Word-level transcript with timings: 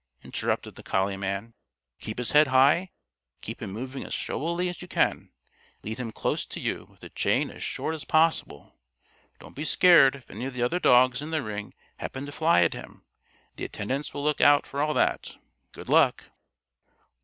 interrupted 0.23 0.73
the 0.73 0.81
collie 0.81 1.15
man. 1.15 1.53
"Keep 1.99 2.17
his 2.17 2.31
head 2.31 2.47
high, 2.47 2.89
keep 3.41 3.61
him 3.61 3.71
moving 3.71 4.03
as 4.03 4.15
showily 4.15 4.67
as 4.67 4.81
you 4.81 4.87
can. 4.87 5.31
Lead 5.83 5.99
him 5.99 6.11
close 6.11 6.43
to 6.43 6.59
you 6.59 6.87
with 6.89 7.01
the 7.01 7.11
chain 7.11 7.51
as 7.51 7.61
short 7.61 7.93
as 7.93 8.03
possible. 8.03 8.73
Don't 9.37 9.55
be 9.55 9.63
scared 9.63 10.15
if 10.15 10.27
any 10.31 10.45
of 10.47 10.55
the 10.55 10.63
other 10.63 10.79
dogs 10.79 11.21
in 11.21 11.29
the 11.29 11.43
ring 11.43 11.75
happen 11.97 12.25
to 12.25 12.31
fly 12.31 12.63
at 12.63 12.73
him. 12.73 13.05
The 13.57 13.65
attendants 13.65 14.11
will 14.11 14.23
look 14.23 14.41
out 14.41 14.65
for 14.65 14.81
all 14.81 14.95
that. 14.95 15.37
Good 15.71 15.87
luck." 15.87 16.23